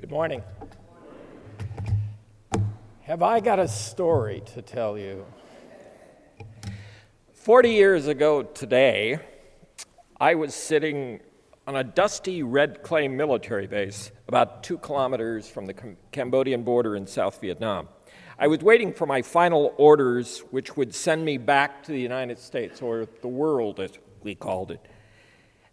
Good 0.00 0.10
morning. 0.10 0.42
Have 3.02 3.22
I 3.22 3.40
got 3.40 3.58
a 3.58 3.68
story 3.68 4.42
to 4.54 4.62
tell 4.62 4.96
you? 4.96 5.26
40 7.34 7.68
years 7.68 8.06
ago 8.06 8.42
today, 8.42 9.18
I 10.18 10.36
was 10.36 10.54
sitting 10.54 11.20
on 11.66 11.76
a 11.76 11.84
dusty 11.84 12.42
red 12.42 12.82
clay 12.82 13.08
military 13.08 13.66
base 13.66 14.10
about 14.26 14.62
two 14.62 14.78
kilometers 14.78 15.50
from 15.50 15.66
the 15.66 15.74
Cambodian 16.12 16.62
border 16.62 16.96
in 16.96 17.06
South 17.06 17.38
Vietnam. 17.38 17.86
I 18.38 18.46
was 18.46 18.60
waiting 18.60 18.94
for 18.94 19.04
my 19.04 19.20
final 19.20 19.74
orders, 19.76 20.38
which 20.50 20.78
would 20.78 20.94
send 20.94 21.26
me 21.26 21.36
back 21.36 21.82
to 21.82 21.92
the 21.92 22.00
United 22.00 22.38
States, 22.38 22.80
or 22.80 23.06
the 23.20 23.28
world, 23.28 23.78
as 23.80 23.90
we 24.22 24.34
called 24.34 24.70
it. 24.70 24.80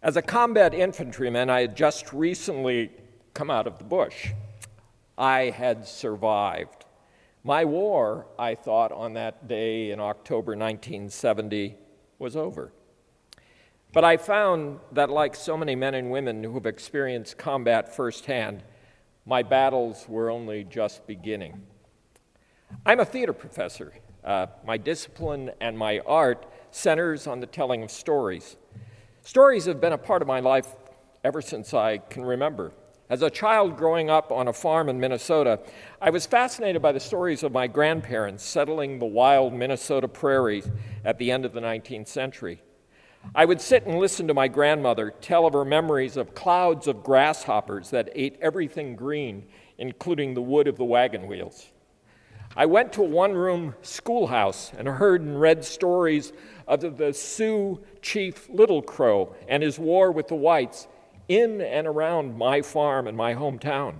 As 0.02 0.18
a 0.18 0.22
combat 0.22 0.74
infantryman, 0.74 1.48
I 1.48 1.62
had 1.62 1.74
just 1.74 2.12
recently 2.12 2.90
come 3.38 3.50
out 3.50 3.68
of 3.68 3.78
the 3.78 3.84
bush. 3.84 4.32
I 5.16 5.50
had 5.50 5.86
survived. 5.86 6.86
My 7.44 7.64
war, 7.64 8.26
I 8.36 8.56
thought 8.56 8.90
on 8.90 9.12
that 9.12 9.46
day 9.46 9.92
in 9.92 10.00
October 10.00 10.56
1970, 10.56 11.76
was 12.18 12.34
over. 12.34 12.72
But 13.92 14.02
I 14.02 14.16
found 14.16 14.80
that, 14.90 15.08
like 15.08 15.36
so 15.36 15.56
many 15.56 15.76
men 15.76 15.94
and 15.94 16.10
women 16.10 16.42
who 16.42 16.54
have 16.54 16.66
experienced 16.66 17.38
combat 17.38 17.94
firsthand, 17.94 18.64
my 19.24 19.44
battles 19.44 20.06
were 20.08 20.30
only 20.30 20.64
just 20.64 21.06
beginning. 21.06 21.62
I'm 22.84 22.98
a 22.98 23.04
theater 23.04 23.32
professor. 23.32 23.92
Uh, 24.24 24.46
my 24.66 24.76
discipline 24.78 25.52
and 25.60 25.78
my 25.78 26.00
art 26.00 26.44
centers 26.72 27.28
on 27.28 27.38
the 27.38 27.46
telling 27.46 27.84
of 27.84 27.92
stories. 27.92 28.56
Stories 29.22 29.66
have 29.66 29.80
been 29.80 29.92
a 29.92 29.98
part 29.98 30.22
of 30.22 30.26
my 30.26 30.40
life 30.40 30.74
ever 31.22 31.40
since 31.40 31.72
I 31.72 31.98
can 31.98 32.24
remember. 32.24 32.72
As 33.10 33.22
a 33.22 33.30
child 33.30 33.78
growing 33.78 34.10
up 34.10 34.30
on 34.30 34.48
a 34.48 34.52
farm 34.52 34.90
in 34.90 35.00
Minnesota, 35.00 35.60
I 36.00 36.10
was 36.10 36.26
fascinated 36.26 36.82
by 36.82 36.92
the 36.92 37.00
stories 37.00 37.42
of 37.42 37.52
my 37.52 37.66
grandparents 37.66 38.44
settling 38.44 38.98
the 38.98 39.06
wild 39.06 39.54
Minnesota 39.54 40.06
prairies 40.06 40.70
at 41.06 41.16
the 41.16 41.30
end 41.30 41.46
of 41.46 41.54
the 41.54 41.60
19th 41.60 42.08
century. 42.08 42.60
I 43.34 43.46
would 43.46 43.62
sit 43.62 43.86
and 43.86 43.98
listen 43.98 44.28
to 44.28 44.34
my 44.34 44.46
grandmother 44.46 45.10
tell 45.22 45.46
of 45.46 45.54
her 45.54 45.64
memories 45.64 46.18
of 46.18 46.34
clouds 46.34 46.86
of 46.86 47.02
grasshoppers 47.02 47.88
that 47.90 48.10
ate 48.14 48.36
everything 48.42 48.94
green, 48.94 49.46
including 49.78 50.34
the 50.34 50.42
wood 50.42 50.68
of 50.68 50.76
the 50.76 50.84
wagon 50.84 51.26
wheels. 51.26 51.68
I 52.54 52.66
went 52.66 52.92
to 52.94 53.02
a 53.02 53.08
one 53.08 53.32
room 53.32 53.74
schoolhouse 53.80 54.72
and 54.76 54.86
heard 54.86 55.22
and 55.22 55.40
read 55.40 55.64
stories 55.64 56.34
of 56.66 56.98
the 56.98 57.14
Sioux 57.14 57.80
chief 58.02 58.50
Little 58.50 58.82
Crow 58.82 59.34
and 59.48 59.62
his 59.62 59.78
war 59.78 60.12
with 60.12 60.28
the 60.28 60.34
whites 60.34 60.88
in 61.28 61.60
and 61.60 61.86
around 61.86 62.36
my 62.36 62.62
farm 62.62 63.06
and 63.06 63.16
my 63.16 63.34
hometown. 63.34 63.96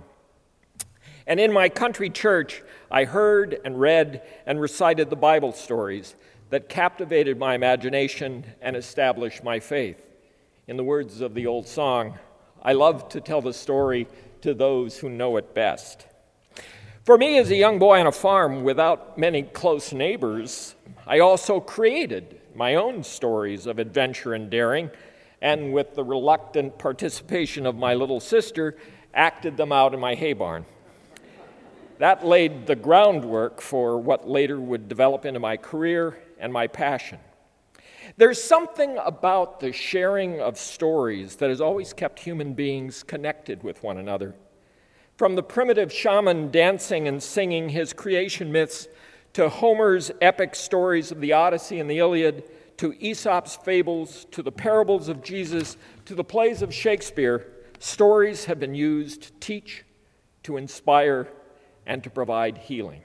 And 1.27 1.39
in 1.39 1.53
my 1.53 1.69
country 1.69 2.09
church, 2.09 2.63
I 2.89 3.05
heard 3.05 3.59
and 3.63 3.79
read 3.79 4.23
and 4.47 4.59
recited 4.59 5.09
the 5.09 5.15
Bible 5.15 5.51
stories 5.51 6.15
that 6.49 6.69
captivated 6.69 7.37
my 7.37 7.53
imagination 7.53 8.45
and 8.61 8.75
established 8.75 9.43
my 9.43 9.59
faith. 9.59 10.03
In 10.67 10.75
the 10.75 10.83
words 10.83 11.21
of 11.21 11.35
the 11.35 11.45
old 11.45 11.67
song, 11.67 12.17
I 12.63 12.73
love 12.73 13.09
to 13.09 13.21
tell 13.21 13.41
the 13.41 13.53
story 13.53 14.07
to 14.41 14.53
those 14.55 14.97
who 14.97 15.09
know 15.09 15.37
it 15.37 15.53
best. 15.53 16.07
For 17.03 17.17
me, 17.17 17.37
as 17.37 17.49
a 17.51 17.55
young 17.55 17.79
boy 17.79 17.99
on 17.99 18.07
a 18.07 18.11
farm 18.11 18.63
without 18.63 19.17
many 19.17 19.43
close 19.43 19.93
neighbors, 19.93 20.75
I 21.07 21.19
also 21.19 21.59
created 21.59 22.41
my 22.55 22.75
own 22.75 23.03
stories 23.03 23.67
of 23.67 23.79
adventure 23.79 24.33
and 24.33 24.49
daring 24.49 24.89
and 25.41 25.73
with 25.73 25.95
the 25.95 26.03
reluctant 26.03 26.77
participation 26.77 27.65
of 27.65 27.75
my 27.75 27.93
little 27.93 28.19
sister, 28.19 28.77
acted 29.13 29.57
them 29.57 29.71
out 29.71 29.93
in 29.93 29.99
my 29.99 30.15
hay 30.15 30.33
barn. 30.33 30.65
That 31.97 32.25
laid 32.25 32.65
the 32.65 32.75
groundwork 32.75 33.61
for 33.61 33.97
what 33.99 34.27
later 34.27 34.59
would 34.59 34.87
develop 34.87 35.25
into 35.25 35.39
my 35.39 35.57
career 35.57 36.17
and 36.39 36.51
my 36.53 36.67
passion. 36.67 37.19
There's 38.17 38.41
something 38.41 38.97
about 38.97 39.59
the 39.59 39.71
sharing 39.71 40.39
of 40.39 40.57
stories 40.57 41.35
that 41.37 41.49
has 41.49 41.61
always 41.61 41.93
kept 41.93 42.19
human 42.19 42.53
beings 42.53 43.03
connected 43.03 43.63
with 43.63 43.83
one 43.83 43.97
another. 43.97 44.35
From 45.17 45.35
the 45.35 45.43
primitive 45.43 45.91
shaman 45.91 46.49
dancing 46.49 47.07
and 47.07 47.21
singing 47.21 47.69
his 47.69 47.91
creation 47.91 48.51
myths 48.51 48.87
to 49.33 49.49
Homer's 49.49 50.11
epic 50.21 50.55
stories 50.55 51.11
of 51.11 51.19
the 51.21 51.33
Odyssey 51.33 51.79
and 51.79 51.89
the 51.89 51.99
Iliad 51.99 52.43
to 52.79 52.95
Aesop's 53.01 53.57
fables, 53.57 54.25
to 54.31 54.41
the 54.41 54.53
parables 54.53 55.09
of 55.09 55.21
Jesus, 55.21 55.75
to 56.05 56.15
the 56.15 56.23
plays 56.23 56.61
of 56.61 56.73
Shakespeare, 56.73 57.45
stories 57.77 58.45
have 58.45 58.57
been 58.57 58.73
used 58.73 59.21
to 59.21 59.31
teach, 59.41 59.83
to 60.43 60.55
inspire, 60.55 61.27
and 61.85 62.01
to 62.05 62.09
provide 62.09 62.57
healing. 62.57 63.01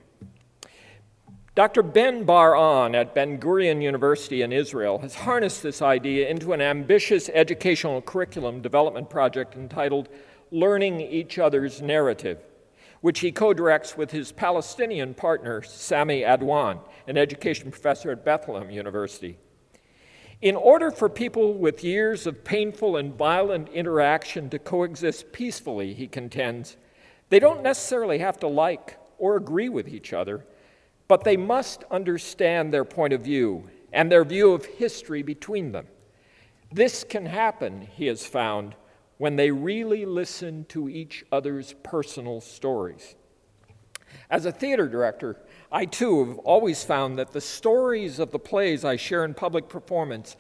Dr. 1.57 1.83
Dan 1.83 2.23
Bar-On 2.23 2.95
at 2.95 3.17
Ben 3.17 3.37
Gurion 3.39 3.83
University 3.83 4.43
in 4.43 4.53
Israel 4.53 4.99
has 5.01 5.17
harnessed 5.17 5.65
this 5.65 5.83
idea 5.83 6.29
into 6.29 6.53
an 6.53 6.61
ambitious 6.61 7.29
educational 7.35 8.01
curriculum 8.01 8.61
development 8.61 9.11
project 9.11 9.57
entitled 9.57 10.09
Learning 10.53 11.01
Each 11.01 11.37
Other's 11.41 11.83
Narrative, 11.83 12.39
which 13.01 13.19
he 13.19 13.33
co 13.33 13.53
directs 13.53 13.97
with 13.97 14.13
his 14.13 14.31
Palestinian 14.31 15.15
partner, 15.15 15.63
Sami 15.63 16.21
Adwan, 16.21 16.79
an 17.09 17.19
education 17.19 17.73
professor 17.73 18.13
at 18.13 18.25
Bethlehem 18.25 18.71
University. 18.71 19.37
In 20.45 20.57
order 20.57 20.91
for 20.91 21.09
people 21.09 21.55
with 21.55 21.83
years 21.83 22.27
of 22.27 22.45
painful 22.45 22.99
and 22.99 23.15
violent 23.15 23.71
interaction 23.71 24.51
to 24.51 24.59
coexist 24.59 25.33
peacefully, 25.33 25.95
he 25.95 26.07
contends, 26.07 26.77
they 27.31 27.39
don't 27.39 27.63
necessarily 27.63 28.19
have 28.19 28.39
to 28.41 28.47
like 28.47 28.99
or 29.17 29.37
agree 29.37 29.71
with 29.71 29.89
each 29.89 30.13
other, 30.13 30.45
but 31.09 31.25
they 31.25 31.39
must 31.39 31.85
understand 31.91 32.75
their 32.75 32.85
point 32.85 33.15
of 33.15 33.23
view 33.23 33.71
and 33.91 34.13
their 34.13 34.23
view 34.23 34.53
of 34.53 34.67
history 34.67 35.23
between 35.23 35.73
them. 35.73 35.87
This 36.71 37.05
can 37.05 37.25
happen, 37.25 37.81
he 37.81 38.05
has 38.09 38.27
found, 38.27 38.75
when 39.17 39.37
they 39.37 39.51
really 39.51 40.05
listen 40.05 40.67
to 40.67 40.91
each 40.91 41.25
other's 41.33 41.75
personal 41.83 42.43
stories. 42.43 43.15
As 44.31 44.47
a 44.47 44.53
theater 44.53 44.89
director, 44.89 45.37
I 45.71 45.85
too 45.87 46.25
have 46.25 46.39
always 46.39 46.85
found 46.85 47.19
that 47.19 47.33
the 47.33 47.41
stories 47.41 48.19
of 48.19 48.31
the 48.31 48.39
plays 48.39 48.85
I 48.85 48.97
share 48.97 49.25
in 49.25 49.35
public 49.35 49.69
performance 49.69 50.37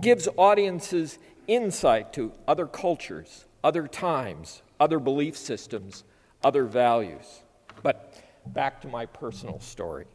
gives 0.00 0.28
audiences 0.36 1.18
insight 1.46 2.12
to 2.14 2.32
other 2.46 2.66
cultures, 2.66 3.44
other 3.64 3.86
times, 3.88 4.62
other 4.78 4.98
belief 4.98 5.36
systems, 5.36 6.04
other 6.42 6.64
values. 6.64 7.42
But 7.82 8.22
back 8.46 8.80
to 8.82 8.88
my 8.88 9.06
personal 9.06 9.60
story. 9.60 10.06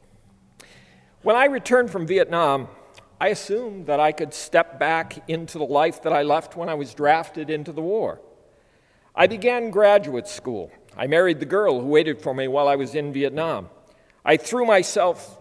When 1.21 1.35
I 1.35 1.45
returned 1.45 1.91
from 1.91 2.07
Vietnam, 2.07 2.67
I 3.19 3.29
assumed 3.29 3.87
that 3.87 3.99
I 3.99 4.11
could 4.11 4.33
step 4.33 4.79
back 4.79 5.29
into 5.29 5.57
the 5.57 5.65
life 5.65 6.01
that 6.03 6.13
I 6.13 6.23
left 6.23 6.55
when 6.55 6.69
I 6.69 6.73
was 6.73 6.93
drafted 6.93 7.49
into 7.49 7.71
the 7.71 7.81
war. 7.81 8.21
I 9.15 9.27
began 9.27 9.69
graduate 9.69 10.27
school. 10.27 10.71
I 10.97 11.07
married 11.07 11.39
the 11.39 11.45
girl 11.45 11.79
who 11.79 11.87
waited 11.87 12.21
for 12.21 12.33
me 12.33 12.47
while 12.47 12.67
I 12.67 12.75
was 12.75 12.95
in 12.95 13.11
Vietnam. 13.11 13.69
I 14.23 14.37
threw 14.37 14.65
myself 14.65 15.39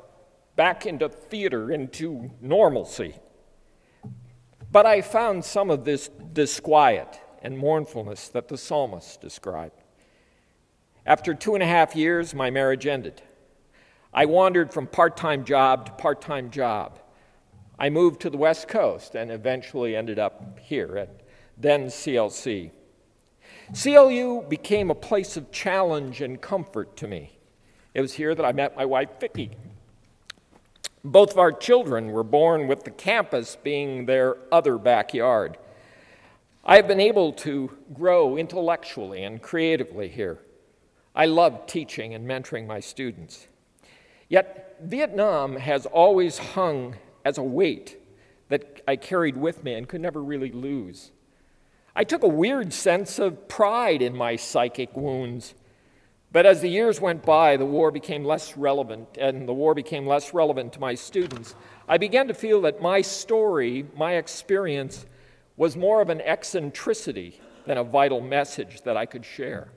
back 0.57 0.87
into 0.87 1.09
theater, 1.09 1.71
into 1.71 2.31
normalcy. 2.41 3.15
But 4.71 4.87
I 4.87 5.03
found 5.03 5.45
some 5.45 5.71
of 5.71 5.85
this 5.85 6.09
disquiet 6.33 7.21
and 7.43 7.57
mournfulness 7.57 8.29
that 8.29 8.49
the 8.49 8.59
psalmist 8.59 9.21
described. 9.21 9.81
After 11.07 11.35
two 11.35 11.55
and 11.55 11.63
a 11.63 11.67
half 11.67 11.95
years, 11.95 12.35
my 12.35 12.51
marriage 12.51 12.87
ended. 12.87 13.23
I 14.13 14.25
wandered 14.25 14.73
from 14.73 14.87
part 14.87 15.17
time 15.17 15.45
job 15.45 15.87
to 15.87 15.93
part 15.93 16.21
time 16.21 16.51
job. 16.51 16.99
I 17.79 17.91
moved 17.91 18.21
to 18.23 18.31
the 18.31 18.37
West 18.37 18.69
Coast 18.69 19.15
and 19.15 19.31
eventually 19.31 19.95
ended 19.95 20.19
up 20.19 20.59
here 20.61 20.97
at 20.97 21.21
then 21.57 21.87
CLC. 21.87 22.71
CLU 23.73 24.43
became 24.49 24.91
a 24.91 24.95
place 24.95 25.37
of 25.37 25.51
challenge 25.51 26.21
and 26.21 26.41
comfort 26.41 26.97
to 26.99 27.09
me. 27.09 27.39
It 27.95 28.01
was 28.01 28.15
here 28.15 28.35
that 28.35 28.45
I 28.45 28.53
met 28.53 28.77
my 28.77 28.85
wife, 28.85 29.09
Vicki. 29.21 29.51
Both 31.03 31.33
of 31.33 31.39
our 31.39 31.53
children 31.53 32.13
were 32.13 32.25
born 32.25 32.67
with 32.67 32.85
the 32.85 32.91
campus 32.91 33.57
being 33.57 34.07
their 34.07 34.37
other 34.53 34.79
backyard. 34.79 35.59
I 36.65 36.77
have 36.77 36.89
been 36.89 37.01
able 37.01 37.33
to 37.35 37.77
grow 37.93 38.37
intellectually 38.37 39.23
and 39.23 39.41
creatively 39.41 40.09
here. 40.09 40.39
I 41.15 41.27
love 41.27 41.67
teaching 41.67 42.15
and 42.15 42.27
mentoring 42.27 42.67
my 42.67 42.81
students. 42.81 43.47
Yet, 44.29 44.77
Vietnam 44.83 45.57
has 45.57 45.87
always 45.87 46.39
hung 46.39 46.97
as 47.25 47.39
a 47.39 47.43
weight 47.43 47.99
that 48.49 48.83
I 48.89 48.97
carried 48.97 49.37
with 49.37 49.63
me 49.63 49.75
and 49.75 49.89
could 49.89 50.01
never 50.01 50.23
really 50.23 50.51
lose. 50.51 51.13
I 51.97 52.05
took 52.05 52.23
a 52.23 52.29
weird 52.29 52.73
sense 52.73 53.19
of 53.19 53.49
pride 53.49 54.03
in 54.03 54.17
my 54.17 54.37
psychic 54.37 54.97
wounds 54.97 55.55
but 56.35 56.47
as 56.47 56.61
the 56.61 56.69
years 56.69 57.01
went 57.01 57.25
by, 57.25 57.57
the 57.57 57.65
war 57.65 57.93
became 57.93 58.25
less 58.25 58.57
relevant, 58.57 59.17
and 59.21 59.47
the 59.47 59.53
war 59.53 59.73
became 59.73 60.05
less 60.05 60.35
relevant 60.35 60.73
to 60.73 60.81
my 60.81 60.97
students. 60.97 61.55
I 61.89 61.97
began 61.97 62.27
to 62.27 62.35
feel 62.35 62.61
that 62.63 62.83
my 62.83 63.03
story, 63.03 63.87
my 63.97 64.15
experience, 64.15 65.07
was 65.57 65.77
more 65.77 66.03
of 66.03 66.11
an 66.11 66.21
eccentricity 66.21 67.41
than 67.67 67.79
a 67.79 67.85
vital 67.85 68.21
message 68.21 68.81
that 68.83 68.97
I 68.97 69.07
could 69.07 69.25
share. 69.25 69.69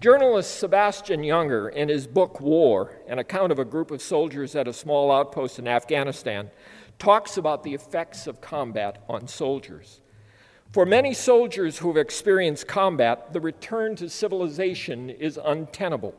Journalist 0.00 0.58
Sebastian 0.58 1.20
Junger, 1.20 1.70
in 1.70 1.90
his 1.90 2.06
book 2.06 2.40
War, 2.40 3.02
an 3.06 3.18
account 3.18 3.52
of 3.52 3.58
a 3.58 3.64
group 3.66 3.90
of 3.90 4.00
soldiers 4.00 4.56
at 4.56 4.66
a 4.66 4.72
small 4.72 5.12
outpost 5.12 5.58
in 5.58 5.68
Afghanistan, 5.68 6.50
talks 6.98 7.36
about 7.36 7.64
the 7.64 7.74
effects 7.74 8.26
of 8.26 8.40
combat 8.40 9.04
on 9.10 9.28
soldiers. 9.28 10.00
For 10.76 10.84
many 10.84 11.14
soldiers 11.14 11.78
who 11.78 11.88
have 11.88 11.96
experienced 11.96 12.68
combat, 12.68 13.32
the 13.32 13.40
return 13.40 13.96
to 13.96 14.10
civilization 14.10 15.08
is 15.08 15.40
untenable. 15.42 16.14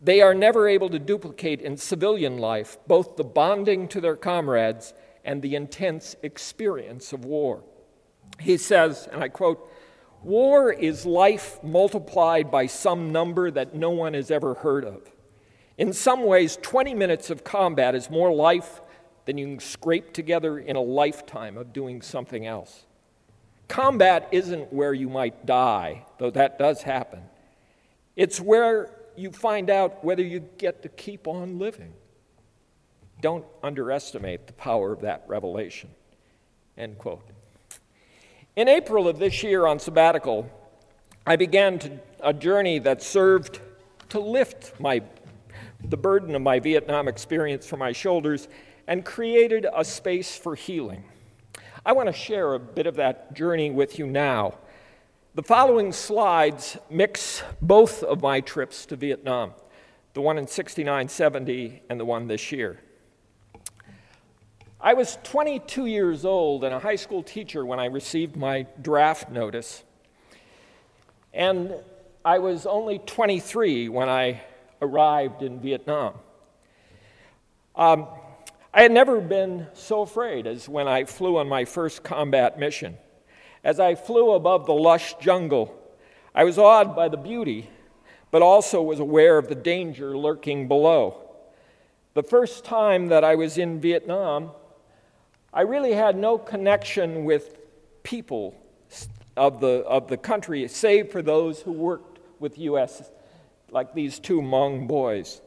They 0.00 0.22
are 0.22 0.32
never 0.32 0.66
able 0.66 0.88
to 0.88 0.98
duplicate 0.98 1.60
in 1.60 1.76
civilian 1.76 2.38
life 2.38 2.78
both 2.86 3.16
the 3.16 3.22
bonding 3.22 3.86
to 3.88 4.00
their 4.00 4.16
comrades 4.16 4.94
and 5.26 5.42
the 5.42 5.56
intense 5.56 6.16
experience 6.22 7.12
of 7.12 7.26
war. 7.26 7.62
He 8.38 8.56
says, 8.56 9.06
and 9.12 9.22
I 9.22 9.28
quote, 9.28 9.70
War 10.22 10.72
is 10.72 11.04
life 11.04 11.62
multiplied 11.62 12.50
by 12.50 12.64
some 12.64 13.12
number 13.12 13.50
that 13.50 13.74
no 13.74 13.90
one 13.90 14.14
has 14.14 14.30
ever 14.30 14.54
heard 14.54 14.86
of. 14.86 15.02
In 15.76 15.92
some 15.92 16.24
ways, 16.24 16.56
20 16.62 16.94
minutes 16.94 17.28
of 17.28 17.44
combat 17.44 17.94
is 17.94 18.08
more 18.08 18.32
life 18.32 18.80
than 19.26 19.36
you 19.36 19.44
can 19.44 19.60
scrape 19.60 20.14
together 20.14 20.58
in 20.58 20.76
a 20.76 20.80
lifetime 20.80 21.58
of 21.58 21.74
doing 21.74 22.00
something 22.00 22.46
else. 22.46 22.86
Combat 23.70 24.28
isn't 24.32 24.72
where 24.72 24.92
you 24.92 25.08
might 25.08 25.46
die, 25.46 26.04
though 26.18 26.32
that 26.32 26.58
does 26.58 26.82
happen. 26.82 27.22
It's 28.16 28.40
where 28.40 28.90
you 29.14 29.30
find 29.30 29.70
out 29.70 30.04
whether 30.04 30.24
you 30.24 30.40
get 30.58 30.82
to 30.82 30.88
keep 30.88 31.28
on 31.28 31.60
living. 31.60 31.92
Don't 33.20 33.44
underestimate 33.62 34.48
the 34.48 34.54
power 34.54 34.92
of 34.92 35.02
that 35.02 35.22
revelation. 35.28 35.88
End 36.76 36.98
quote. 36.98 37.22
In 38.56 38.66
April 38.66 39.06
of 39.06 39.20
this 39.20 39.44
year 39.44 39.68
on 39.68 39.78
sabbatical, 39.78 40.50
I 41.24 41.36
began 41.36 41.78
to, 41.78 42.00
a 42.18 42.32
journey 42.32 42.80
that 42.80 43.04
served 43.04 43.60
to 44.08 44.18
lift 44.18 44.80
my, 44.80 45.00
the 45.84 45.96
burden 45.96 46.34
of 46.34 46.42
my 46.42 46.58
Vietnam 46.58 47.06
experience 47.06 47.68
from 47.68 47.78
my 47.78 47.92
shoulders 47.92 48.48
and 48.88 49.04
created 49.04 49.64
a 49.72 49.84
space 49.84 50.36
for 50.36 50.56
healing. 50.56 51.04
I 51.84 51.92
want 51.92 52.08
to 52.08 52.12
share 52.12 52.52
a 52.52 52.58
bit 52.58 52.86
of 52.86 52.96
that 52.96 53.32
journey 53.32 53.70
with 53.70 53.98
you 53.98 54.06
now. 54.06 54.54
The 55.34 55.42
following 55.42 55.92
slides 55.92 56.76
mix 56.90 57.42
both 57.62 58.02
of 58.02 58.20
my 58.20 58.40
trips 58.40 58.84
to 58.86 58.96
Vietnam 58.96 59.52
the 60.12 60.20
one 60.20 60.38
in 60.38 60.46
69 60.46 61.08
70 61.08 61.82
and 61.88 62.00
the 62.00 62.04
one 62.04 62.26
this 62.26 62.50
year. 62.50 62.80
I 64.80 64.94
was 64.94 65.18
22 65.22 65.86
years 65.86 66.24
old 66.24 66.64
and 66.64 66.74
a 66.74 66.80
high 66.80 66.96
school 66.96 67.22
teacher 67.22 67.64
when 67.64 67.78
I 67.78 67.86
received 67.86 68.36
my 68.36 68.66
draft 68.82 69.30
notice. 69.30 69.84
And 71.32 71.74
I 72.24 72.40
was 72.40 72.66
only 72.66 72.98
23 72.98 73.88
when 73.88 74.08
I 74.08 74.42
arrived 74.82 75.42
in 75.42 75.60
Vietnam. 75.60 76.14
Um, 77.76 78.06
I 78.72 78.82
had 78.82 78.92
never 78.92 79.20
been 79.20 79.66
so 79.74 80.02
afraid 80.02 80.46
as 80.46 80.68
when 80.68 80.86
I 80.86 81.04
flew 81.04 81.38
on 81.38 81.48
my 81.48 81.64
first 81.64 82.04
combat 82.04 82.56
mission. 82.56 82.98
As 83.64 83.80
I 83.80 83.96
flew 83.96 84.30
above 84.32 84.66
the 84.66 84.74
lush 84.74 85.14
jungle, 85.14 85.76
I 86.34 86.44
was 86.44 86.56
awed 86.56 86.94
by 86.94 87.08
the 87.08 87.16
beauty, 87.16 87.68
but 88.30 88.42
also 88.42 88.80
was 88.80 89.00
aware 89.00 89.38
of 89.38 89.48
the 89.48 89.56
danger 89.56 90.16
lurking 90.16 90.68
below. 90.68 91.30
The 92.14 92.22
first 92.22 92.64
time 92.64 93.08
that 93.08 93.24
I 93.24 93.34
was 93.34 93.58
in 93.58 93.80
Vietnam, 93.80 94.52
I 95.52 95.62
really 95.62 95.92
had 95.92 96.16
no 96.16 96.38
connection 96.38 97.24
with 97.24 97.58
people 98.04 98.54
of 99.36 99.60
the, 99.60 99.84
of 99.86 100.06
the 100.06 100.16
country, 100.16 100.68
save 100.68 101.10
for 101.10 101.22
those 101.22 101.60
who 101.60 101.72
worked 101.72 102.20
with 102.38 102.56
U.S., 102.58 103.10
like 103.70 103.94
these 103.94 104.20
two 104.20 104.40
Hmong 104.40 104.86
boys. 104.86 105.40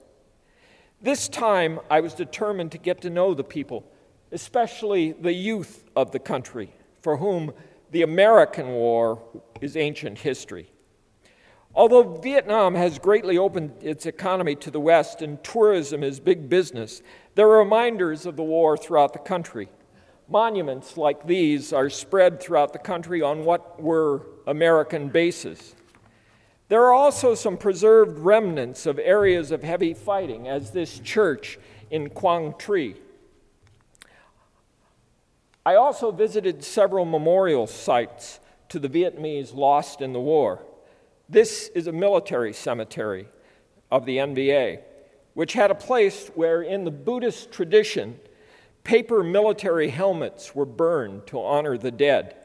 This 1.04 1.28
time, 1.28 1.82
I 1.92 2.00
was 2.00 2.14
determined 2.14 2.72
to 2.72 2.78
get 2.78 3.02
to 3.02 3.10
know 3.10 3.34
the 3.34 3.44
people, 3.44 3.84
especially 4.32 5.12
the 5.12 5.34
youth 5.34 5.84
of 5.98 6.12
the 6.12 6.20
country, 6.20 6.74
for 7.02 7.18
whom 7.18 7.52
the 7.92 8.04
American 8.04 8.70
War 8.70 9.22
is 9.60 9.76
ancient 9.76 10.20
history. 10.20 10.70
Although 11.76 12.22
Vietnam 12.22 12.76
has 12.76 13.00
greatly 13.00 13.38
opened 13.38 13.74
its 13.82 14.06
economy 14.06 14.56
to 14.56 14.72
the 14.72 14.80
West 14.80 15.22
and 15.22 15.44
tourism 15.44 16.04
is 16.06 16.22
big 16.22 16.48
business, 16.48 17.02
there 17.36 17.50
are 17.50 17.60
reminders 17.60 18.26
of 18.26 18.38
the 18.38 18.44
war 18.44 18.78
throughout 18.78 19.12
the 19.12 19.20
country. 19.20 19.68
Monuments 20.30 20.96
like 20.96 21.28
these 21.28 21.74
are 21.74 21.90
spread 21.90 22.40
throughout 22.40 22.72
the 22.72 22.80
country 22.80 23.22
on 23.22 23.44
what 23.44 23.82
were 23.82 24.22
American 24.48 25.10
bases. 25.10 25.76
There 26.74 26.86
are 26.86 26.94
also 26.94 27.36
some 27.36 27.58
preserved 27.58 28.18
remnants 28.18 28.88
of 28.88 28.98
areas 28.98 29.52
of 29.52 29.62
heavy 29.62 29.94
fighting, 29.94 30.48
as 30.48 30.72
this 30.72 30.98
church 30.98 31.60
in 31.92 32.10
Quang 32.10 32.56
Tri. 32.58 32.96
I 35.64 35.76
also 35.76 36.12
visited 36.12 36.64
several 36.64 37.06
memorial 37.06 37.68
sites 37.68 38.40
to 38.70 38.80
the 38.80 38.90
Vietnamese 38.90 39.54
lost 39.54 40.02
in 40.02 40.14
the 40.14 40.20
war. 40.20 40.64
This 41.30 41.68
is 41.76 41.86
a 41.86 41.92
military 41.92 42.54
cemetery 42.54 43.28
of 43.92 44.08
the 44.08 44.18
NVA, 44.18 44.80
which 45.36 45.54
had 45.54 45.70
a 45.70 45.76
place 45.76 46.30
where, 46.34 46.64
in 46.64 46.86
the 46.86 46.90
Buddhist 46.90 47.52
tradition, 47.52 48.20
paper 48.84 49.24
military 49.24 49.90
helmets 49.90 50.56
were 50.56 50.66
burned 50.66 51.28
to 51.28 51.40
honor 51.40 51.78
the 51.78 51.92
dead. 51.92 52.36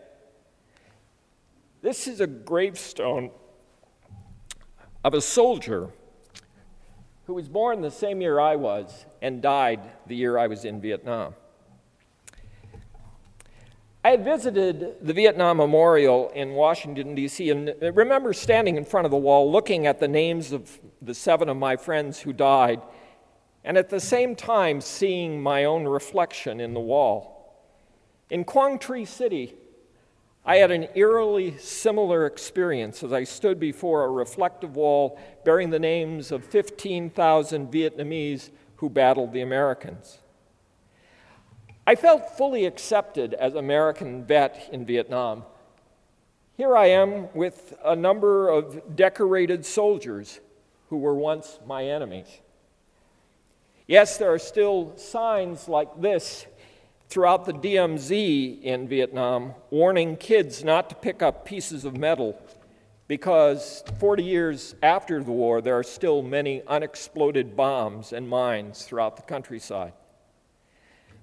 This 1.81 2.07
is 2.07 2.21
a 2.21 2.27
gravestone 2.27 3.31
of 5.05 5.15
a 5.15 5.21
soldier 5.21 5.91
who 7.27 7.35
was 7.35 7.49
born 7.49 7.81
the 7.81 7.91
same 7.91 8.21
year 8.21 8.41
I 8.41 8.57
was 8.57 9.07
and 9.21 9.43
died 9.43 9.81
the 10.07 10.17
year 10.17 10.39
I 10.39 10.47
was 10.47 10.65
in 10.65 10.81
Vietnam. 10.81 11.35
I 14.05 14.11
had 14.11 14.25
visited 14.25 14.97
the 15.03 15.13
Vietnam 15.13 15.59
Memorial 15.59 16.31
in 16.31 16.53
Washington, 16.53 17.15
D.C., 17.15 17.51
and 17.51 17.75
I 17.83 17.87
remember 17.89 18.33
standing 18.33 18.77
in 18.77 18.85
front 18.85 19.05
of 19.05 19.11
the 19.11 19.19
wall 19.19 19.51
looking 19.51 19.87
at 19.87 20.01
the 20.01 20.09
names 20.09 20.53
of 20.53 20.79
the 21.03 21.15
seven 21.15 21.49
of 21.49 21.57
my 21.57 21.77
friends 21.77 22.21
who 22.21 22.33
died, 22.33 22.81
and 23.65 23.77
at 23.77 23.91
the 23.91 24.01
same 24.01 24.35
time 24.35 24.81
seeing 24.81 25.43
my 25.43 25.65
own 25.65 25.85
reflection 25.85 26.61
in 26.61 26.75
the 26.75 26.81
wall. 26.81 27.61
In 28.31 28.45
Quang 28.45 28.79
Tri 28.79 29.05
City, 29.05 29.55
I 30.49 30.57
had 30.57 30.71
an 30.71 30.89
eerily 30.95 31.59
similar 31.59 32.25
experience 32.25 33.03
as 33.03 33.13
I 33.13 33.25
stood 33.25 33.61
before 33.61 34.07
a 34.07 34.11
reflective 34.11 34.77
wall 34.77 35.21
bearing 35.45 35.69
the 35.69 35.79
names 35.79 36.33
of 36.33 36.43
15,000 36.43 37.71
Vietnamese 37.71 38.49
who 38.77 38.89
battled 38.89 39.35
the 39.35 39.43
Americans. 39.43 40.21
I 41.87 41.97
felt 41.97 42.39
fully 42.39 42.65
accepted 42.65 43.35
as 43.35 43.57
American 43.57 44.25
vet 44.25 44.71
in 44.73 44.87
Vietnam. 44.87 45.45
Here 46.57 46.75
I 46.75 46.87
am 46.87 47.31
with 47.35 47.75
a 47.85 47.95
number 47.95 48.49
of 48.49 48.97
decorated 48.97 49.67
soldiers 49.67 50.41
who 50.89 50.97
were 50.97 51.15
once 51.15 51.59
my 51.67 51.85
enemies. 51.85 52.41
Yes, 53.87 54.17
there 54.17 54.33
are 54.33 54.39
still 54.39 54.97
signs 54.97 55.69
like 55.69 56.01
this 56.01 56.47
throughout 57.09 57.47
the 57.47 57.53
DMZ 57.53 58.63
in 58.63 58.87
Vietnam 58.87 59.55
warning 59.71 60.17
kids 60.17 60.63
not 60.63 60.91
to 60.91 60.95
pick 60.95 61.23
up 61.23 61.45
pieces 61.45 61.85
of 61.85 61.97
metal 61.97 62.39
because 63.07 63.83
40 63.99 64.23
years 64.23 64.75
after 64.83 65.25
the 65.25 65.33
war, 65.33 65.63
there 65.63 65.79
are 65.79 65.83
still 65.83 66.23
many 66.23 66.63
unexploded 66.67 67.57
bombs 67.57 68.13
and 68.13 68.29
mines 68.29 68.85
throughout 68.85 69.17
the 69.17 69.23
countryside. 69.23 69.95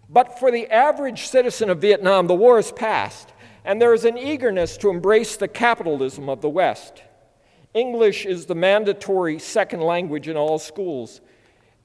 But 0.09 0.39
for 0.39 0.49
the 0.49 0.67
average 0.71 1.27
citizen 1.27 1.69
of 1.69 1.81
Vietnam, 1.81 2.25
the 2.25 2.33
war 2.33 2.57
is 2.57 2.71
past, 2.71 3.33
and 3.63 3.79
there 3.79 3.93
is 3.93 4.05
an 4.05 4.17
eagerness 4.17 4.77
to 4.77 4.89
embrace 4.89 5.37
the 5.37 5.47
capitalism 5.47 6.27
of 6.27 6.41
the 6.41 6.49
West. 6.49 7.03
English 7.75 8.25
is 8.25 8.47
the 8.47 8.55
mandatory 8.55 9.37
second 9.37 9.81
language 9.81 10.27
in 10.27 10.37
all 10.37 10.57
schools. 10.57 11.21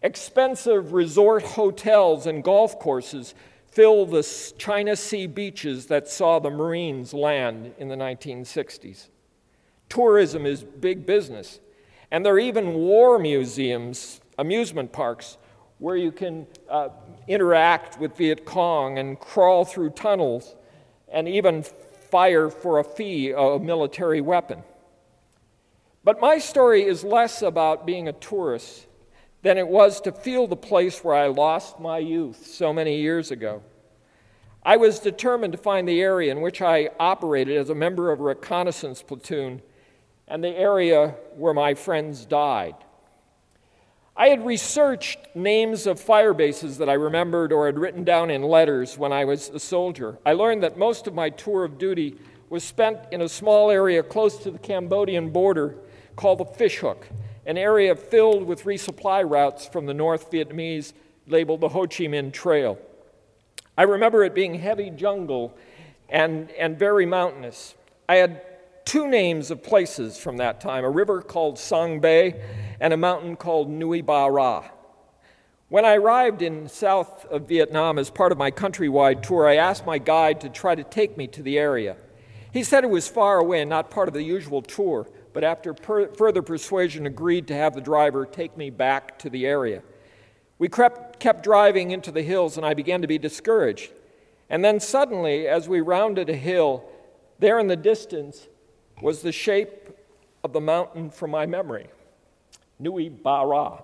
Expensive 0.02 0.94
resort 0.94 1.42
hotels 1.42 2.26
and 2.26 2.42
golf 2.42 2.78
courses 2.78 3.34
fill 3.70 4.04
the 4.06 4.22
China 4.58 4.96
Sea 4.96 5.26
beaches 5.26 5.86
that 5.86 6.08
saw 6.08 6.38
the 6.38 6.50
Marines 6.50 7.14
land 7.14 7.72
in 7.78 7.88
the 7.88 7.96
1960s. 7.96 9.08
Tourism 9.88 10.46
is 10.46 10.62
big 10.62 11.06
business, 11.06 11.60
and 12.10 12.24
there 12.24 12.34
are 12.34 12.38
even 12.38 12.74
war 12.74 13.18
museums, 13.18 14.20
amusement 14.38 14.92
parks, 14.92 15.38
where 15.78 15.96
you 15.96 16.12
can 16.12 16.46
uh, 16.68 16.90
interact 17.26 17.98
with 17.98 18.16
Viet 18.16 18.44
Cong 18.44 18.98
and 18.98 19.18
crawl 19.18 19.64
through 19.64 19.90
tunnels 19.90 20.54
and 21.08 21.26
even 21.28 21.64
fire 22.10 22.50
for 22.50 22.78
a 22.78 22.84
fee 22.84 23.32
a 23.32 23.58
military 23.58 24.20
weapon. 24.20 24.62
But 26.04 26.20
my 26.20 26.38
story 26.38 26.84
is 26.84 27.04
less 27.04 27.42
about 27.42 27.86
being 27.86 28.08
a 28.08 28.12
tourist 28.12 28.86
than 29.42 29.58
it 29.58 29.68
was 29.68 30.00
to 30.02 30.12
feel 30.12 30.46
the 30.46 30.56
place 30.56 31.02
where 31.02 31.14
I 31.14 31.26
lost 31.28 31.80
my 31.80 31.98
youth 31.98 32.46
so 32.46 32.72
many 32.72 33.00
years 33.00 33.30
ago. 33.30 33.62
I 34.62 34.76
was 34.76 34.98
determined 34.98 35.52
to 35.52 35.58
find 35.58 35.88
the 35.88 36.02
area 36.02 36.30
in 36.30 36.42
which 36.42 36.60
I 36.60 36.90
operated 37.00 37.56
as 37.56 37.70
a 37.70 37.74
member 37.74 38.12
of 38.12 38.20
a 38.20 38.24
reconnaissance 38.24 39.02
platoon 39.02 39.62
and 40.28 40.44
the 40.44 40.48
area 40.48 41.14
where 41.36 41.54
my 41.54 41.74
friends 41.74 42.26
died. 42.26 42.74
I 44.16 44.28
had 44.28 44.44
researched 44.44 45.18
names 45.34 45.86
of 45.86 45.98
fire 45.98 46.34
bases 46.34 46.76
that 46.76 46.90
I 46.90 46.94
remembered 46.94 47.52
or 47.52 47.64
had 47.64 47.78
written 47.78 48.04
down 48.04 48.30
in 48.30 48.42
letters 48.42 48.98
when 48.98 49.12
I 49.14 49.24
was 49.24 49.48
a 49.48 49.58
soldier. 49.58 50.18
I 50.26 50.34
learned 50.34 50.62
that 50.62 50.76
most 50.76 51.06
of 51.06 51.14
my 51.14 51.30
tour 51.30 51.64
of 51.64 51.78
duty 51.78 52.16
was 52.50 52.62
spent 52.62 52.98
in 53.12 53.22
a 53.22 53.28
small 53.28 53.70
area 53.70 54.02
close 54.02 54.36
to 54.38 54.50
the 54.50 54.58
Cambodian 54.58 55.30
border 55.30 55.76
called 56.16 56.38
the 56.38 56.44
Fishhook, 56.44 57.08
an 57.50 57.58
area 57.58 57.96
filled 57.96 58.44
with 58.44 58.62
resupply 58.62 59.28
routes 59.28 59.66
from 59.66 59.84
the 59.84 59.92
North 59.92 60.30
Vietnamese 60.30 60.92
labeled 61.26 61.60
the 61.60 61.68
Ho 61.70 61.80
Chi 61.80 62.04
Minh 62.04 62.32
Trail. 62.32 62.78
I 63.76 63.82
remember 63.82 64.22
it 64.22 64.36
being 64.36 64.54
heavy 64.54 64.88
jungle 64.88 65.58
and, 66.08 66.48
and 66.52 66.78
very 66.78 67.06
mountainous. 67.06 67.74
I 68.08 68.16
had 68.16 68.42
two 68.84 69.08
names 69.08 69.50
of 69.50 69.64
places 69.64 70.16
from 70.16 70.36
that 70.36 70.60
time 70.60 70.84
a 70.84 70.90
river 70.90 71.22
called 71.22 71.58
Song 71.58 71.98
Be 71.98 72.34
and 72.78 72.92
a 72.92 72.96
mountain 72.96 73.34
called 73.34 73.68
Nui 73.68 74.00
Ba 74.00 74.30
Ra. 74.30 74.68
When 75.70 75.84
I 75.84 75.96
arrived 75.96 76.42
in 76.42 76.68
south 76.68 77.26
of 77.26 77.48
Vietnam 77.48 77.98
as 77.98 78.10
part 78.10 78.30
of 78.30 78.38
my 78.38 78.52
countrywide 78.52 79.22
tour, 79.22 79.48
I 79.48 79.56
asked 79.56 79.84
my 79.84 79.98
guide 79.98 80.40
to 80.42 80.50
try 80.50 80.76
to 80.76 80.84
take 80.84 81.16
me 81.16 81.26
to 81.26 81.42
the 81.42 81.58
area. 81.58 81.96
He 82.52 82.62
said 82.62 82.84
it 82.84 82.90
was 82.90 83.08
far 83.08 83.40
away 83.40 83.60
and 83.60 83.70
not 83.70 83.90
part 83.90 84.06
of 84.06 84.14
the 84.14 84.22
usual 84.22 84.62
tour, 84.62 85.08
but 85.32 85.44
after 85.44 85.74
per- 85.74 86.12
further 86.14 86.42
persuasion, 86.42 87.06
agreed 87.06 87.46
to 87.48 87.54
have 87.54 87.74
the 87.74 87.80
driver 87.80 88.26
take 88.26 88.56
me 88.56 88.70
back 88.70 89.18
to 89.20 89.30
the 89.30 89.46
area. 89.46 89.82
We 90.58 90.68
crept, 90.68 91.20
kept 91.20 91.42
driving 91.42 91.90
into 91.90 92.12
the 92.12 92.22
hills, 92.22 92.56
and 92.56 92.66
I 92.66 92.74
began 92.74 93.00
to 93.02 93.06
be 93.06 93.18
discouraged. 93.18 93.92
And 94.48 94.64
then 94.64 94.80
suddenly, 94.80 95.46
as 95.46 95.68
we 95.68 95.80
rounded 95.80 96.28
a 96.28 96.36
hill, 96.36 96.84
there 97.38 97.58
in 97.58 97.68
the 97.68 97.76
distance 97.76 98.48
was 99.00 99.22
the 99.22 99.32
shape 99.32 99.96
of 100.44 100.52
the 100.52 100.60
mountain 100.60 101.10
from 101.10 101.30
my 101.30 101.46
memory 101.46 101.88
Nui 102.78 103.08
Ba 103.08 103.44
Ra. 103.46 103.82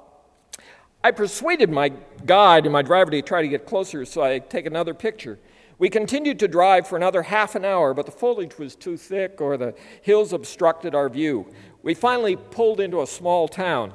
I 1.05 1.11
persuaded 1.13 1.71
my 1.71 1.93
guide 2.25 2.65
and 2.65 2.73
my 2.73 2.83
driver 2.83 3.11
to 3.13 3.23
try 3.23 3.43
to 3.43 3.49
get 3.49 3.67
closer 3.67 4.05
so 4.05 4.23
I 4.23 4.39
take 4.39 4.67
another 4.67 4.95
picture. 4.95 5.39
We 5.79 5.91
continued 5.91 6.39
to 6.39 6.49
drive 6.49 6.89
for 6.89 6.97
another 6.97 7.23
half 7.23 7.55
an 7.55 7.65
hour, 7.65 7.93
but 7.93 8.07
the 8.07 8.13
foliage 8.13 8.59
was 8.59 8.75
too 8.75 8.97
thick 8.97 9.41
or 9.43 9.59
the 9.59 9.75
hills 10.01 10.33
obstructed 10.33 10.95
our 10.95 11.11
view. 11.11 11.53
We 11.83 11.93
finally 11.93 12.37
pulled 12.37 12.81
into 12.81 13.03
a 13.03 13.07
small 13.07 13.47
town. 13.47 13.93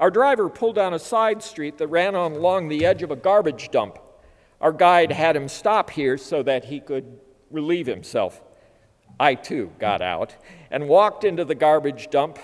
Our 0.00 0.10
driver 0.10 0.48
pulled 0.48 0.74
down 0.74 0.94
a 0.94 0.98
side 0.98 1.40
street 1.42 1.78
that 1.78 1.86
ran 1.86 2.16
on 2.16 2.32
along 2.32 2.68
the 2.68 2.84
edge 2.84 3.04
of 3.04 3.12
a 3.12 3.16
garbage 3.16 3.70
dump. 3.70 4.00
Our 4.60 4.72
guide 4.72 5.12
had 5.12 5.36
him 5.36 5.48
stop 5.48 5.90
here 5.90 6.18
so 6.18 6.42
that 6.42 6.64
he 6.64 6.80
could 6.80 7.20
relieve 7.52 7.86
himself. 7.86 8.42
I 9.20 9.36
too 9.36 9.70
got 9.78 10.02
out 10.02 10.34
and 10.72 10.88
walked 10.88 11.22
into 11.22 11.44
the 11.44 11.54
garbage 11.54 12.10
dump 12.10 12.40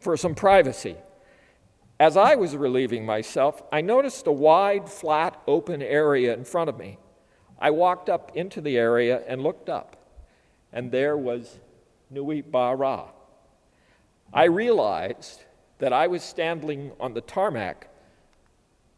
for 0.00 0.16
some 0.16 0.34
privacy. 0.34 0.96
As 2.00 2.16
I 2.16 2.36
was 2.36 2.56
relieving 2.56 3.04
myself, 3.04 3.62
I 3.70 3.82
noticed 3.82 4.26
a 4.26 4.32
wide, 4.32 4.88
flat, 4.88 5.40
open 5.46 5.82
area 5.82 6.32
in 6.32 6.44
front 6.44 6.70
of 6.70 6.78
me. 6.78 6.98
I 7.64 7.70
walked 7.70 8.10
up 8.10 8.36
into 8.36 8.60
the 8.60 8.76
area 8.76 9.22
and 9.26 9.42
looked 9.42 9.70
up, 9.70 9.96
and 10.70 10.92
there 10.92 11.16
was 11.16 11.58
Nui 12.10 12.42
Ba 12.42 12.76
Ra. 12.76 13.08
I 14.34 14.44
realized 14.44 15.44
that 15.78 15.90
I 15.90 16.06
was 16.08 16.22
standing 16.22 16.92
on 17.00 17.14
the 17.14 17.22
tarmac 17.22 17.88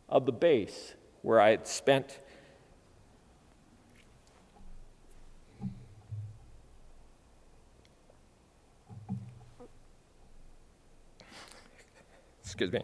of 0.08 0.26
the 0.26 0.32
base 0.32 0.94
where 1.22 1.40
I 1.40 1.50
had 1.50 1.68
spent 1.68 2.18
excuse 12.42 12.72
me 12.72 12.80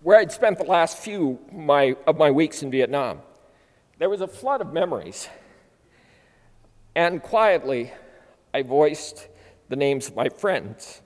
where 0.00 0.18
I'd 0.18 0.32
spent 0.32 0.56
the 0.56 0.64
last 0.64 0.96
few 0.96 1.38
my, 1.52 1.96
of 2.06 2.16
my 2.16 2.30
weeks 2.30 2.62
in 2.62 2.70
Vietnam. 2.70 3.20
There 3.98 4.08
was 4.08 4.20
a 4.20 4.28
flood 4.28 4.60
of 4.60 4.72
memories. 4.72 5.28
And 6.94 7.20
quietly, 7.20 7.92
I 8.54 8.62
voiced 8.62 9.28
the 9.68 9.76
names 9.76 10.08
of 10.08 10.14
my 10.14 10.28
friends. 10.28 11.02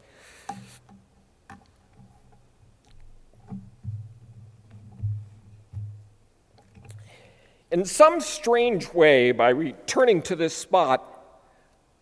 In 7.71 7.87
some 7.87 8.21
strange 8.21 8.93
way, 8.93 9.33
by 9.33 9.49
returning 9.49 10.21
to 10.23 10.37
this 10.37 10.55
spot, 10.55 11.09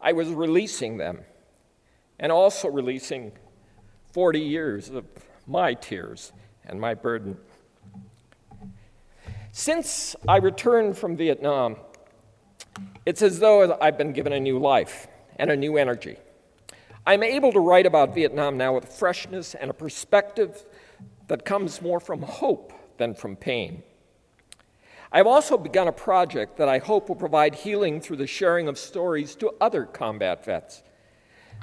I 0.01 0.13
was 0.13 0.29
releasing 0.29 0.97
them 0.97 1.21
and 2.19 2.33
also 2.33 2.69
releasing 2.69 3.31
40 4.13 4.41
years 4.41 4.91
of 4.91 5.05
my 5.47 5.75
tears 5.75 6.33
and 6.65 6.81
my 6.81 6.95
burden. 6.95 7.39
Since 9.53 10.15
I 10.29 10.37
returned 10.37 10.97
from 10.97 11.17
Vietnam, 11.17 11.77
it's 13.05 13.21
as 13.21 13.41
though 13.41 13.77
I've 13.81 13.99
been 13.99 14.13
given 14.13 14.33
a 14.33 14.39
new 14.39 14.61
life 14.61 15.09
and 15.37 15.51
a 15.51 15.57
new 15.57 15.77
energy. 15.77 16.19
I'm 17.05 17.25
able 17.25 17.51
to 17.53 17.59
write 17.59 17.87
about 17.87 18.15
Vietnam 18.15 18.57
now 18.57 18.75
with 18.75 18.87
freshness 18.87 19.57
and 19.57 19.69
a 19.69 19.75
perspective 19.75 20.65
that 21.27 21.45
comes 21.45 21.83
more 21.83 21.99
from 21.99 22.23
hope 22.23 22.73
than 22.99 23.13
from 23.15 23.35
pain. 23.35 23.83
I've 25.11 25.27
also 25.27 25.59
begun 25.59 25.89
a 25.89 25.93
project 25.93 26.57
that 26.59 26.69
I 26.69 26.79
hope 26.79 27.09
will 27.09 27.17
provide 27.17 27.57
healing 27.57 28.01
through 28.01 28.19
the 28.19 28.29
sharing 28.29 28.69
of 28.69 28.79
stories 28.79 29.35
to 29.37 29.53
other 29.61 29.85
combat 29.85 30.45
vets. 30.45 30.85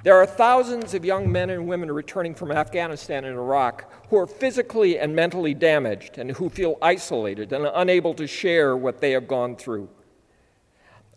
There 0.03 0.15
are 0.15 0.27
thousands 0.27 0.93
of 0.93 1.03
young 1.03 1.31
men 1.31 1.49
and 1.49 1.67
women 1.67 1.91
returning 1.91 2.35
from 2.35 2.51
Afghanistan 2.51 3.25
and 3.25 3.35
Iraq 3.35 3.91
who 4.09 4.17
are 4.17 4.27
physically 4.27 4.99
and 4.99 5.15
mentally 5.15 5.53
damaged 5.53 6.17
and 6.17 6.31
who 6.31 6.49
feel 6.49 6.77
isolated 6.81 7.51
and 7.51 7.65
unable 7.73 8.13
to 8.13 8.27
share 8.27 8.77
what 8.77 9.01
they 9.01 9.11
have 9.11 9.27
gone 9.27 9.55
through. 9.55 9.89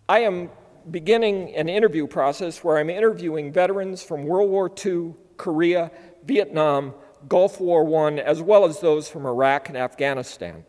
I 0.08 0.20
am 0.20 0.50
beginning 0.90 1.54
an 1.54 1.68
interview 1.68 2.06
process 2.06 2.64
where 2.64 2.78
I'm 2.78 2.88
interviewing 2.88 3.52
veterans 3.52 4.02
from 4.02 4.24
World 4.24 4.50
War 4.50 4.72
II, 4.84 5.14
Korea, 5.36 5.90
Vietnam, 6.24 6.94
Gulf 7.28 7.60
War 7.60 8.08
I, 8.08 8.14
as 8.14 8.40
well 8.40 8.64
as 8.64 8.80
those 8.80 9.08
from 9.08 9.26
Iraq 9.26 9.68
and 9.68 9.76
Afghanistan. 9.76 10.64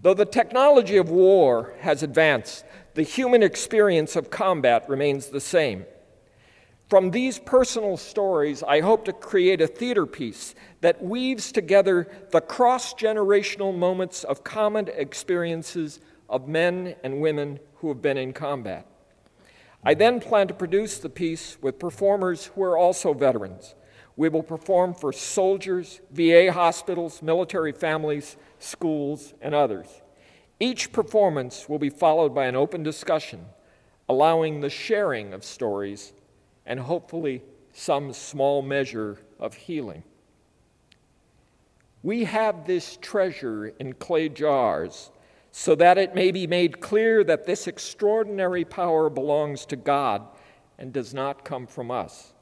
Though 0.00 0.14
the 0.14 0.24
technology 0.24 0.96
of 0.96 1.10
war 1.10 1.74
has 1.80 2.02
advanced, 2.02 2.64
the 2.94 3.02
human 3.02 3.42
experience 3.42 4.14
of 4.14 4.30
combat 4.30 4.88
remains 4.88 5.26
the 5.26 5.40
same. 5.40 5.84
From 6.92 7.10
these 7.10 7.38
personal 7.38 7.96
stories, 7.96 8.62
I 8.62 8.82
hope 8.82 9.06
to 9.06 9.14
create 9.14 9.62
a 9.62 9.66
theater 9.66 10.04
piece 10.04 10.54
that 10.82 11.02
weaves 11.02 11.50
together 11.50 12.06
the 12.32 12.42
cross 12.42 12.92
generational 12.92 13.74
moments 13.74 14.24
of 14.24 14.44
common 14.44 14.90
experiences 14.94 16.00
of 16.28 16.48
men 16.48 16.94
and 17.02 17.22
women 17.22 17.60
who 17.76 17.88
have 17.88 18.02
been 18.02 18.18
in 18.18 18.34
combat. 18.34 18.86
I 19.82 19.94
then 19.94 20.20
plan 20.20 20.48
to 20.48 20.52
produce 20.52 20.98
the 20.98 21.08
piece 21.08 21.56
with 21.62 21.78
performers 21.78 22.50
who 22.54 22.62
are 22.62 22.76
also 22.76 23.14
veterans. 23.14 23.74
We 24.14 24.28
will 24.28 24.42
perform 24.42 24.92
for 24.92 25.14
soldiers, 25.14 26.02
VA 26.10 26.52
hospitals, 26.52 27.22
military 27.22 27.72
families, 27.72 28.36
schools, 28.58 29.32
and 29.40 29.54
others. 29.54 29.86
Each 30.60 30.92
performance 30.92 31.70
will 31.70 31.78
be 31.78 31.88
followed 31.88 32.34
by 32.34 32.44
an 32.44 32.54
open 32.54 32.82
discussion, 32.82 33.46
allowing 34.10 34.60
the 34.60 34.68
sharing 34.68 35.32
of 35.32 35.42
stories 35.42 36.12
and 36.66 36.80
hopefully 36.80 37.42
some 37.72 38.12
small 38.12 38.62
measure 38.62 39.18
of 39.38 39.54
healing. 39.54 40.02
We 42.02 42.24
have 42.24 42.66
this 42.66 42.98
treasure 43.00 43.68
in 43.78 43.94
clay 43.94 44.28
jars 44.28 45.10
so 45.52 45.74
that 45.74 45.98
it 45.98 46.14
may 46.14 46.30
be 46.32 46.46
made 46.46 46.80
clear 46.80 47.22
that 47.24 47.46
this 47.46 47.66
extraordinary 47.66 48.64
power 48.64 49.10
belongs 49.10 49.66
to 49.66 49.76
God 49.76 50.26
and 50.78 50.92
does 50.92 51.14
not 51.14 51.44
come 51.44 51.66
from 51.66 51.90
us. 51.90 52.32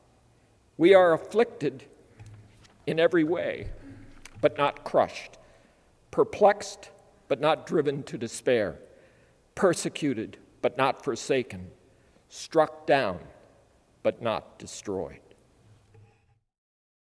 We 0.78 0.94
are 0.94 1.12
afflicted 1.12 1.84
in 2.86 2.98
every 2.98 3.24
way, 3.24 3.68
but 4.40 4.56
not 4.56 4.84
crushed, 4.84 5.38
perplexed, 6.10 6.90
but 7.28 7.40
not 7.40 7.66
driven 7.66 8.02
to 8.04 8.16
despair, 8.16 8.78
persecuted, 9.54 10.38
but 10.62 10.78
not 10.78 11.04
forsaken, 11.04 11.70
struck 12.28 12.86
down 12.86 13.18
but 14.02 14.22
not 14.22 14.58
destroyed. 14.58 15.20